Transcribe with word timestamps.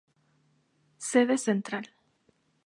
Sede 1.11 1.37
Central 1.37 1.85